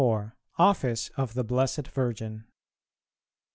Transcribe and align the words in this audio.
_Office 0.57 1.11
of 1.15 1.35
the 1.35 1.43
Blessed 1.43 1.85
Virgin. 1.87 2.45